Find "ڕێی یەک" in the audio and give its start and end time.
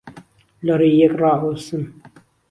0.79-1.13